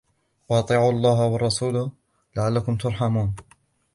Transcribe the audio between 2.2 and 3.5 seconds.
لعلكم ترحمون